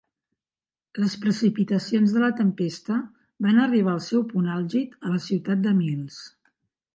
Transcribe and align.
Les 1.01 1.15
precipitacions 1.25 2.15
de 2.17 2.23
la 2.23 2.29
tempesta 2.39 2.97
van 3.47 3.61
arribar 3.67 3.93
al 3.97 4.03
seu 4.07 4.25
punt 4.33 4.49
àlgid 4.55 4.97
a 5.09 5.13
la 5.13 5.21
ciutat 5.27 5.63
de 5.69 5.77
Miles. 5.85 6.19